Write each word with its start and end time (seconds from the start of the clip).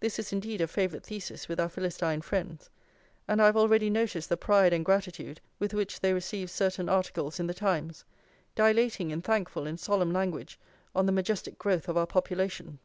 This 0.00 0.18
is 0.18 0.32
indeed 0.32 0.60
a 0.60 0.66
favourite 0.66 1.04
thesis 1.06 1.46
with 1.48 1.60
our 1.60 1.68
Philistine 1.68 2.20
friends, 2.20 2.68
and 3.28 3.40
I 3.40 3.46
have 3.46 3.56
already 3.56 3.90
noticed 3.90 4.28
the 4.28 4.36
pride 4.36 4.72
and 4.72 4.84
gratitude 4.84 5.40
with 5.60 5.72
which 5.72 6.00
they 6.00 6.12
receive 6.12 6.50
certain 6.50 6.88
articles 6.88 7.38
in 7.38 7.46
The 7.46 7.54
Times, 7.54 8.04
dilating 8.56 9.12
in 9.12 9.22
thankful 9.22 9.68
and 9.68 9.78
solemn 9.78 10.10
language 10.12 10.58
on 10.96 11.06
the 11.06 11.12
majestic 11.12 11.58
growth 11.60 11.88
of 11.88 11.96
our 11.96 12.08
population. 12.08 12.80